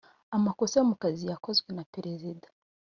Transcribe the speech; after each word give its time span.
Amakosa 0.35 0.73
yo 0.79 0.85
mu 0.91 0.95
kazi 1.01 1.23
yakozwe 1.31 1.69
na 1.77 1.83
Perezida 1.93 2.47